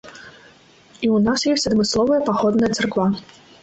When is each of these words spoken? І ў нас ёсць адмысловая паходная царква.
І 0.07 1.05
ў 1.15 1.21
нас 1.27 1.39
ёсць 1.53 1.69
адмысловая 1.73 2.21
паходная 2.35 2.75
царква. 2.77 3.07